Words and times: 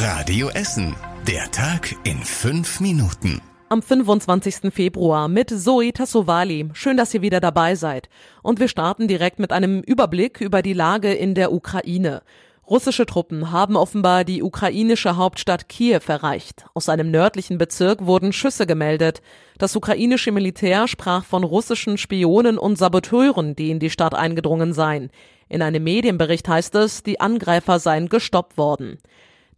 Radio 0.00 0.48
Essen. 0.50 0.94
Der 1.26 1.50
Tag 1.50 1.92
in 2.04 2.18
fünf 2.18 2.78
Minuten. 2.78 3.42
Am 3.68 3.82
25. 3.82 4.72
Februar 4.72 5.26
mit 5.26 5.50
Zoe 5.50 5.92
Tassovali. 5.92 6.70
Schön, 6.72 6.96
dass 6.96 7.12
ihr 7.14 7.20
wieder 7.20 7.40
dabei 7.40 7.74
seid. 7.74 8.08
Und 8.44 8.60
wir 8.60 8.68
starten 8.68 9.08
direkt 9.08 9.40
mit 9.40 9.52
einem 9.52 9.80
Überblick 9.80 10.40
über 10.40 10.62
die 10.62 10.72
Lage 10.72 11.12
in 11.12 11.34
der 11.34 11.52
Ukraine. 11.52 12.22
Russische 12.70 13.06
Truppen 13.06 13.50
haben 13.50 13.74
offenbar 13.74 14.22
die 14.22 14.44
ukrainische 14.44 15.16
Hauptstadt 15.16 15.68
Kiew 15.68 16.02
erreicht. 16.06 16.66
Aus 16.74 16.88
einem 16.88 17.10
nördlichen 17.10 17.58
Bezirk 17.58 18.06
wurden 18.06 18.32
Schüsse 18.32 18.68
gemeldet. 18.68 19.20
Das 19.58 19.74
ukrainische 19.74 20.30
Militär 20.30 20.86
sprach 20.86 21.24
von 21.24 21.42
russischen 21.42 21.98
Spionen 21.98 22.56
und 22.56 22.78
Saboteuren, 22.78 23.56
die 23.56 23.72
in 23.72 23.80
die 23.80 23.90
Stadt 23.90 24.14
eingedrungen 24.14 24.72
seien. 24.74 25.10
In 25.48 25.60
einem 25.60 25.82
Medienbericht 25.82 26.46
heißt 26.46 26.76
es, 26.76 27.02
die 27.02 27.18
Angreifer 27.18 27.80
seien 27.80 28.08
gestoppt 28.08 28.56
worden. 28.56 28.98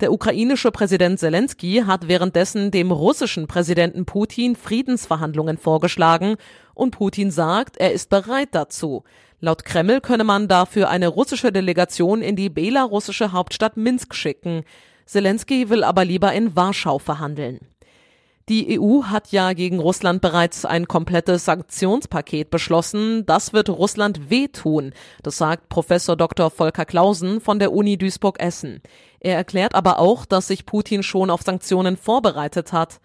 Der 0.00 0.12
ukrainische 0.12 0.70
Präsident 0.70 1.18
Zelensky 1.18 1.82
hat 1.86 2.08
währenddessen 2.08 2.70
dem 2.70 2.90
russischen 2.90 3.46
Präsidenten 3.46 4.06
Putin 4.06 4.56
Friedensverhandlungen 4.56 5.58
vorgeschlagen 5.58 6.36
und 6.72 6.92
Putin 6.92 7.30
sagt, 7.30 7.76
er 7.76 7.92
ist 7.92 8.08
bereit 8.08 8.48
dazu. 8.52 9.04
Laut 9.40 9.66
Kreml 9.66 10.00
könne 10.00 10.24
man 10.24 10.48
dafür 10.48 10.88
eine 10.88 11.08
russische 11.08 11.52
Delegation 11.52 12.22
in 12.22 12.34
die 12.34 12.48
belarussische 12.48 13.32
Hauptstadt 13.32 13.76
Minsk 13.76 14.14
schicken. 14.14 14.64
Zelensky 15.04 15.68
will 15.68 15.84
aber 15.84 16.06
lieber 16.06 16.32
in 16.32 16.56
Warschau 16.56 16.98
verhandeln. 16.98 17.60
Die 18.50 18.80
EU 18.80 19.04
hat 19.04 19.30
ja 19.30 19.52
gegen 19.52 19.78
Russland 19.78 20.20
bereits 20.20 20.64
ein 20.64 20.88
komplettes 20.88 21.44
Sanktionspaket 21.44 22.50
beschlossen. 22.50 23.24
Das 23.24 23.52
wird 23.52 23.68
Russland 23.68 24.28
wehtun. 24.28 24.92
Das 25.22 25.38
sagt 25.38 25.68
Professor 25.68 26.16
Dr. 26.16 26.50
Volker 26.50 26.84
Klausen 26.84 27.40
von 27.40 27.60
der 27.60 27.72
Uni 27.72 27.96
Duisburg-Essen. 27.96 28.82
Er 29.20 29.36
erklärt 29.36 29.76
aber 29.76 30.00
auch, 30.00 30.26
dass 30.26 30.48
sich 30.48 30.66
Putin 30.66 31.04
schon 31.04 31.30
auf 31.30 31.42
Sanktionen 31.42 31.96
vorbereitet 31.96 32.72
hat. 32.72 33.00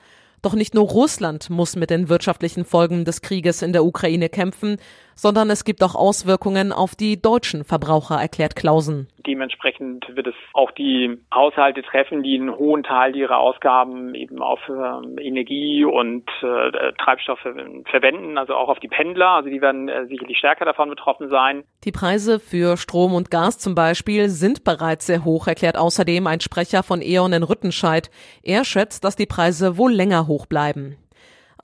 Doch 0.46 0.54
nicht 0.54 0.76
nur 0.76 0.88
Russland 0.88 1.50
muss 1.50 1.76
mit 1.76 1.90
den 1.90 2.08
wirtschaftlichen 2.08 2.66
Folgen 2.66 3.04
des 3.04 3.24
Krieges 3.24 3.64
in 3.64 3.74
der 3.74 3.84
Ukraine 3.84 4.30
kämpfen, 4.30 4.78
sondern 5.16 5.50
es 5.50 5.64
gibt 5.64 5.82
auch 5.82 5.96
Auswirkungen 5.96 6.72
auf 6.72 6.94
die 6.94 7.20
deutschen 7.20 7.64
Verbraucher, 7.64 8.22
erklärt 8.22 8.56
Klausen. 8.56 9.08
Dementsprechend 9.26 10.06
wird 10.16 10.28
es 10.28 10.36
auch 10.54 10.70
die 10.72 11.18
Haushalte 11.34 11.82
treffen, 11.82 12.22
die 12.22 12.36
einen 12.36 12.56
hohen 12.56 12.84
Teil 12.84 13.16
ihrer 13.16 13.40
Ausgaben 13.40 14.14
eben 14.14 14.40
auf 14.40 14.60
äh, 14.70 15.24
Energie 15.24 15.84
und 15.84 16.30
äh, 16.44 16.92
Treibstoffe 17.04 17.48
verwenden, 17.90 18.38
also 18.38 18.54
auch 18.54 18.70
auf 18.70 18.80
die 18.80 18.88
Pendler. 18.88 19.30
Also 19.30 19.50
die 19.50 19.62
werden 19.62 19.90
äh, 19.90 20.06
sicherlich 20.06 20.38
stärker 20.38 20.66
davon 20.66 20.90
betroffen 20.90 21.30
sein. 21.30 21.64
Die 21.86 21.92
Preise 21.92 22.40
für 22.40 22.78
Strom 22.78 23.16
und 23.16 23.32
Gas 23.32 23.58
zum 23.58 23.74
Beispiel 23.74 24.30
sind 24.30 24.64
bereits 24.64 25.08
sehr 25.08 25.26
hoch, 25.26 25.48
erklärt 25.48 25.78
außerdem 25.78 26.28
ein 26.28 26.42
Sprecher 26.42 26.84
von 26.84 27.02
E.ON 27.02 27.34
in 27.34 27.42
Rüttenscheid. 27.42 28.12
Er 28.44 28.64
schätzt, 28.64 29.04
dass 29.04 29.16
die 29.16 29.26
Preise 29.26 29.78
wohl 29.78 29.92
länger 29.92 30.28
hoch 30.28 30.35
bleiben. 30.44 30.98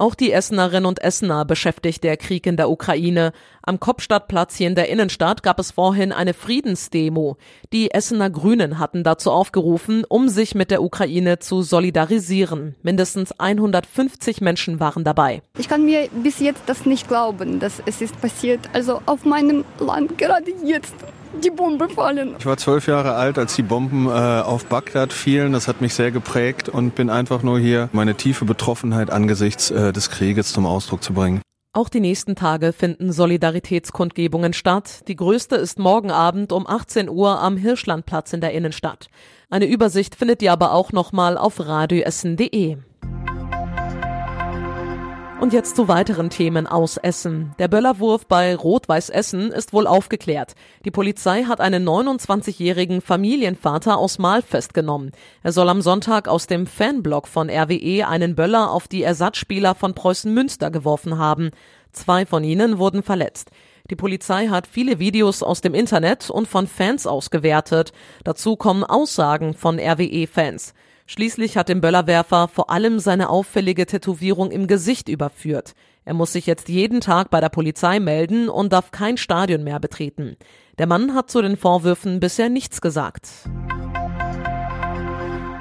Auch 0.01 0.15
die 0.15 0.31
Essenerinnen 0.31 0.87
und 0.87 0.99
Essener 1.03 1.45
beschäftigt 1.45 2.03
der 2.03 2.17
Krieg 2.17 2.47
in 2.47 2.57
der 2.57 2.71
Ukraine. 2.71 3.33
Am 3.61 3.79
Kopstadtplatz 3.79 4.55
hier 4.55 4.67
in 4.67 4.73
der 4.73 4.89
Innenstadt 4.89 5.43
gab 5.43 5.59
es 5.59 5.69
vorhin 5.69 6.11
eine 6.11 6.33
Friedensdemo. 6.33 7.37
Die 7.71 7.91
Essener 7.91 8.31
Grünen 8.31 8.79
hatten 8.79 9.03
dazu 9.03 9.29
aufgerufen, 9.29 10.03
um 10.09 10.27
sich 10.27 10.55
mit 10.55 10.71
der 10.71 10.81
Ukraine 10.81 11.37
zu 11.37 11.61
solidarisieren. 11.61 12.73
Mindestens 12.81 13.31
150 13.39 14.41
Menschen 14.41 14.79
waren 14.79 15.03
dabei. 15.03 15.43
Ich 15.59 15.69
kann 15.69 15.85
mir 15.85 16.09
bis 16.23 16.39
jetzt 16.39 16.63
das 16.65 16.87
nicht 16.87 17.07
glauben, 17.07 17.59
dass 17.59 17.83
es 17.85 18.01
ist 18.01 18.19
passiert. 18.19 18.61
Also 18.73 19.03
auf 19.05 19.23
meinem 19.23 19.65
Land 19.77 20.17
gerade 20.17 20.51
jetzt 20.65 20.95
die 21.43 21.51
Bombe 21.51 21.89
fallen. 21.89 22.35
Ich 22.39 22.45
war 22.45 22.57
zwölf 22.57 22.87
Jahre 22.87 23.13
alt, 23.13 23.37
als 23.37 23.55
die 23.55 23.63
Bomben 23.63 24.07
äh, 24.07 24.09
auf 24.09 24.65
Bagdad 24.65 25.13
fielen. 25.13 25.53
Das 25.53 25.67
hat 25.67 25.81
mich 25.81 25.93
sehr 25.93 26.11
geprägt 26.11 26.69
und 26.69 26.95
bin 26.95 27.09
einfach 27.09 27.43
nur 27.43 27.59
hier, 27.59 27.89
meine 27.91 28.15
tiefe 28.15 28.45
Betroffenheit 28.45 29.09
angesichts 29.09 29.71
äh, 29.71 29.93
des 29.93 30.09
Krieges 30.09 30.53
zum 30.53 30.65
Ausdruck 30.65 31.03
zu 31.03 31.13
bringen. 31.13 31.41
Auch 31.73 31.87
die 31.87 32.01
nächsten 32.01 32.35
Tage 32.35 32.73
finden 32.73 33.13
Solidaritätskundgebungen 33.13 34.51
statt. 34.51 35.07
Die 35.07 35.15
größte 35.15 35.55
ist 35.55 35.79
morgen 35.79 36.11
Abend 36.11 36.51
um 36.51 36.67
18 36.67 37.07
Uhr 37.07 37.39
am 37.39 37.55
Hirschlandplatz 37.55 38.33
in 38.33 38.41
der 38.41 38.51
Innenstadt. 38.51 39.07
Eine 39.49 39.67
Übersicht 39.67 40.15
findet 40.15 40.41
ihr 40.41 40.51
aber 40.51 40.73
auch 40.73 40.91
nochmal 40.91 41.37
auf 41.37 41.65
radioessen.de. 41.65 42.77
Und 45.41 45.53
jetzt 45.53 45.75
zu 45.75 45.87
weiteren 45.87 46.29
Themen 46.29 46.67
aus 46.67 46.97
Essen. 46.97 47.55
Der 47.57 47.67
Böllerwurf 47.67 48.27
bei 48.27 48.55
Rot-Weiß 48.55 49.09
Essen 49.09 49.51
ist 49.51 49.73
wohl 49.73 49.87
aufgeklärt. 49.87 50.53
Die 50.85 50.91
Polizei 50.91 51.45
hat 51.45 51.59
einen 51.59 51.83
29-jährigen 51.83 53.01
Familienvater 53.01 53.97
aus 53.97 54.19
Mal 54.19 54.43
festgenommen. 54.43 55.11
Er 55.41 55.51
soll 55.51 55.67
am 55.69 55.81
Sonntag 55.81 56.27
aus 56.27 56.45
dem 56.45 56.67
Fanblock 56.67 57.27
von 57.27 57.49
RWE 57.49 58.07
einen 58.07 58.35
Böller 58.35 58.69
auf 58.69 58.87
die 58.87 59.01
Ersatzspieler 59.01 59.73
von 59.73 59.95
Preußen 59.95 60.31
Münster 60.31 60.69
geworfen 60.69 61.17
haben. 61.17 61.49
Zwei 61.91 62.27
von 62.27 62.43
ihnen 62.43 62.77
wurden 62.77 63.01
verletzt. 63.01 63.49
Die 63.89 63.95
Polizei 63.95 64.47
hat 64.49 64.67
viele 64.67 64.99
Videos 64.99 65.41
aus 65.41 65.61
dem 65.61 65.73
Internet 65.73 66.29
und 66.29 66.47
von 66.47 66.67
Fans 66.67 67.07
ausgewertet. 67.07 67.93
Dazu 68.23 68.57
kommen 68.57 68.83
Aussagen 68.83 69.55
von 69.55 69.79
RWE-Fans. 69.79 70.75
Schließlich 71.13 71.57
hat 71.57 71.67
dem 71.67 71.81
Böllerwerfer 71.81 72.47
vor 72.47 72.69
allem 72.69 72.99
seine 72.99 73.29
auffällige 73.29 73.85
Tätowierung 73.85 74.49
im 74.49 74.65
Gesicht 74.65 75.09
überführt. 75.09 75.73
Er 76.05 76.13
muss 76.13 76.31
sich 76.31 76.45
jetzt 76.45 76.69
jeden 76.69 77.01
Tag 77.01 77.29
bei 77.29 77.41
der 77.41 77.49
Polizei 77.49 77.99
melden 77.99 78.47
und 78.47 78.71
darf 78.71 78.91
kein 78.91 79.17
Stadion 79.17 79.65
mehr 79.65 79.81
betreten. 79.81 80.37
Der 80.77 80.87
Mann 80.87 81.13
hat 81.13 81.29
zu 81.29 81.41
den 81.41 81.57
Vorwürfen 81.57 82.21
bisher 82.21 82.47
nichts 82.47 82.79
gesagt. 82.79 83.27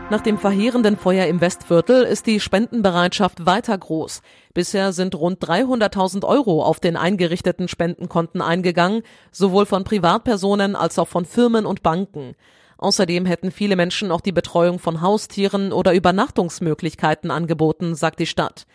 Nach 0.09 0.21
dem 0.21 0.38
verheerenden 0.38 0.97
Feuer 0.97 1.27
im 1.27 1.41
Westviertel 1.41 2.05
ist 2.05 2.28
die 2.28 2.38
Spendenbereitschaft 2.38 3.44
weiter 3.44 3.77
groß. 3.77 4.22
Bisher 4.55 4.93
sind 4.93 5.17
rund 5.17 5.43
300.000 5.43 6.25
Euro 6.25 6.62
auf 6.62 6.78
den 6.78 6.97
eingerichteten 6.97 7.67
Spendenkonten 7.67 8.41
eingegangen, 8.41 9.03
sowohl 9.32 9.67
von 9.67 9.82
Privatpersonen 9.82 10.77
als 10.77 10.97
auch 11.00 11.09
von 11.09 11.25
Firmen 11.25 11.67
und 11.67 11.82
Banken. 11.82 12.37
Außerdem 12.80 13.26
hätten 13.26 13.50
viele 13.50 13.76
Menschen 13.76 14.10
auch 14.10 14.22
die 14.22 14.32
Betreuung 14.32 14.78
von 14.78 15.02
Haustieren 15.02 15.70
oder 15.70 15.92
Übernachtungsmöglichkeiten 15.92 17.30
angeboten, 17.30 17.94
sagt 17.94 18.20
die 18.20 18.26
Stadt. 18.26 18.66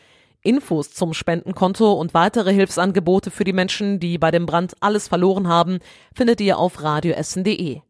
Infos 0.43 0.93
zum 0.93 1.16
Spendenkonto 1.16 1.91
und 1.91 2.13
weitere 2.13 2.53
Hilfsangebote 2.53 3.31
für 3.31 3.45
die 3.45 3.51
Menschen, 3.51 3.99
die 3.99 4.19
bei 4.19 4.29
dem 4.29 4.45
Brand 4.45 4.75
alles 4.79 5.07
verloren 5.07 5.47
haben, 5.47 5.79
findet 6.13 6.39
ihr 6.39 6.59
auf 6.59 6.83
radioessen.de. 6.83 7.81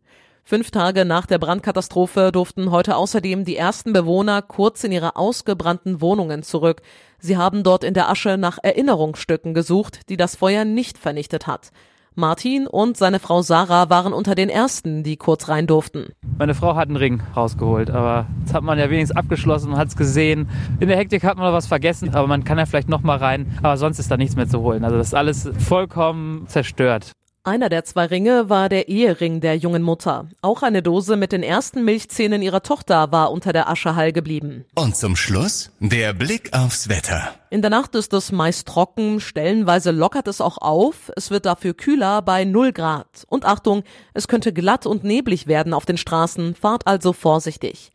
Fünf 0.45 0.71
Tage 0.71 1.03
nach 1.03 1.25
der 1.25 1.37
Brandkatastrophe 1.37 2.31
durften 2.31 2.71
heute 2.71 2.95
außerdem 2.95 3.43
die 3.43 3.57
ersten 3.57 3.91
Bewohner 3.91 4.41
kurz 4.41 4.85
in 4.85 4.93
ihre 4.93 5.17
ausgebrannten 5.17 5.99
Wohnungen 5.99 6.43
zurück. 6.43 6.81
Sie 7.19 7.35
haben 7.35 7.63
dort 7.63 7.83
in 7.83 7.93
der 7.93 8.09
Asche 8.09 8.37
nach 8.37 8.59
Erinnerungsstücken 8.63 9.53
gesucht, 9.53 10.07
die 10.07 10.15
das 10.15 10.37
Feuer 10.37 10.63
nicht 10.63 10.97
vernichtet 10.97 11.45
hat. 11.45 11.71
Martin 12.15 12.67
und 12.67 12.97
seine 12.97 13.19
Frau 13.19 13.41
Sarah 13.41 13.89
waren 13.89 14.13
unter 14.13 14.35
den 14.35 14.49
ersten, 14.49 15.03
die 15.03 15.17
kurz 15.17 15.49
rein 15.49 15.67
durften. 15.67 16.13
Meine 16.37 16.55
Frau 16.55 16.75
hat 16.75 16.87
einen 16.87 16.97
Ring 16.97 17.21
rausgeholt, 17.35 17.89
aber 17.89 18.27
jetzt 18.39 18.53
hat 18.53 18.63
man 18.63 18.79
ja 18.79 18.89
wenigstens 18.89 19.17
abgeschlossen, 19.17 19.71
man 19.71 19.79
hat 19.79 19.89
es 19.89 19.97
gesehen. 19.97 20.49
In 20.79 20.87
der 20.87 20.97
Hektik 20.97 21.23
hat 21.23 21.37
man 21.37 21.47
noch 21.47 21.53
was 21.53 21.67
vergessen, 21.67 22.15
aber 22.15 22.27
man 22.27 22.43
kann 22.43 22.57
ja 22.57 22.65
vielleicht 22.65 22.89
noch 22.89 23.01
mal 23.01 23.17
rein, 23.17 23.57
aber 23.61 23.77
sonst 23.77 23.99
ist 23.99 24.09
da 24.09 24.17
nichts 24.17 24.35
mehr 24.35 24.47
zu 24.47 24.61
holen. 24.61 24.83
Also 24.83 24.97
das 24.97 25.07
ist 25.07 25.13
alles 25.13 25.49
vollkommen 25.59 26.47
zerstört. 26.47 27.11
Einer 27.47 27.69
der 27.69 27.85
zwei 27.85 28.05
Ringe 28.05 28.49
war 28.49 28.69
der 28.69 28.87
Ehering 28.87 29.39
der 29.39 29.55
jungen 29.55 29.83
Mutter. 29.83 30.27
Auch 30.41 30.63
eine 30.63 30.81
Dose 30.81 31.15
mit 31.15 31.31
den 31.31 31.43
ersten 31.43 31.85
Milchzähnen 31.85 32.41
ihrer 32.41 32.63
Tochter 32.63 33.11
war 33.11 33.31
unter 33.31 33.53
der 33.53 33.69
Asche 33.69 33.95
heil 33.95 34.11
geblieben. 34.13 34.65
Und 34.73 34.97
zum 34.97 35.15
Schluss 35.15 35.69
der 35.79 36.13
Blick 36.13 36.53
aufs 36.53 36.89
Wetter. 36.89 37.35
In 37.51 37.61
der 37.61 37.69
Nacht 37.69 37.93
ist 37.93 38.13
es 38.13 38.31
meist 38.31 38.67
trocken, 38.67 39.19
stellenweise 39.19 39.91
lockert 39.91 40.27
es 40.27 40.41
auch 40.41 40.57
auf, 40.57 41.11
es 41.15 41.29
wird 41.29 41.45
dafür 41.45 41.75
kühler 41.75 42.23
bei 42.23 42.45
0 42.45 42.73
Grad. 42.73 43.27
Und 43.27 43.45
Achtung, 43.45 43.83
es 44.15 44.27
könnte 44.27 44.51
glatt 44.51 44.87
und 44.87 45.03
neblig 45.03 45.45
werden 45.45 45.75
auf 45.75 45.85
den 45.85 45.97
Straßen, 45.97 46.55
fahrt 46.55 46.87
also 46.87 47.13
vorsichtig. 47.13 47.91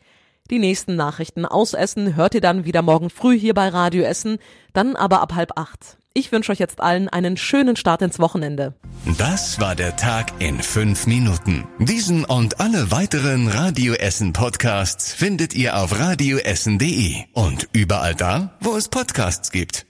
Die 0.48 0.60
nächsten 0.60 0.94
Nachrichten 0.94 1.44
aus 1.44 1.74
Essen 1.74 2.14
hört 2.14 2.36
ihr 2.36 2.40
dann 2.40 2.66
wieder 2.66 2.82
morgen 2.82 3.10
früh 3.10 3.36
hier 3.36 3.54
bei 3.54 3.68
Radio 3.68 4.04
Essen, 4.04 4.38
dann 4.74 4.94
aber 4.94 5.22
ab 5.22 5.34
halb 5.34 5.58
acht. 5.58 5.96
Ich 6.12 6.32
wünsche 6.32 6.50
euch 6.50 6.58
jetzt 6.58 6.80
allen 6.80 7.08
einen 7.08 7.36
schönen 7.36 7.76
Start 7.76 8.02
ins 8.02 8.18
Wochenende. 8.18 8.74
Das 9.16 9.60
war 9.60 9.76
der 9.76 9.94
Tag 9.96 10.32
in 10.40 10.60
fünf 10.60 11.06
Minuten. 11.06 11.68
Diesen 11.78 12.24
und 12.24 12.60
alle 12.60 12.90
weiteren 12.90 13.46
Radio 13.46 13.94
Essen 13.94 14.32
Podcasts 14.32 15.12
findet 15.12 15.54
ihr 15.54 15.76
auf 15.76 15.96
radioessen.de 15.98 17.14
und 17.32 17.68
überall 17.72 18.16
da, 18.16 18.56
wo 18.60 18.76
es 18.76 18.88
Podcasts 18.88 19.52
gibt. 19.52 19.86